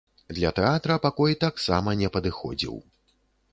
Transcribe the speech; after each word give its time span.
Для 0.37 0.51
тэатра 0.59 0.95
пакой 1.03 1.37
таксама 1.45 1.95
не 2.01 2.11
падыходзіў. 2.17 2.83